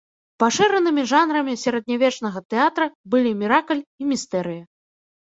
[0.43, 4.63] Пашыранымі жанрамі сярэднявечнага тэатра былі міракль і містэрыя.